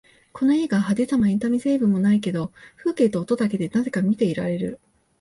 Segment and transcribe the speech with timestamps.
[0.33, 4.79] この映画、派手さもエンタメ成分もないけど風景と音だけでなぜか見ていられる